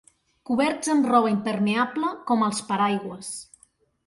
[0.49, 3.31] Coberts amb roba impermeable, com els paraigües.